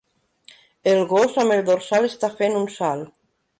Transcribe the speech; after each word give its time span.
El 0.93 1.01
gos 1.11 1.37
amb 1.45 1.55
el 1.57 1.63
dorsal 1.69 2.09
està 2.11 2.33
fent 2.43 2.59
un 2.65 2.69
salt 2.81 3.15